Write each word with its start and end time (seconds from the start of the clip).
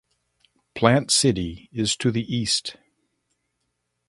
Plant 0.73 1.11
City 1.11 1.69
is 1.71 1.95
to 1.97 2.09
the 2.09 2.23
east. 2.23 2.75